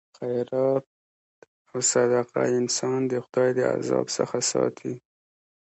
[0.17, 0.85] خیرات
[1.71, 4.93] او صدقه انسان د خدای د عذاب څخه ساتي.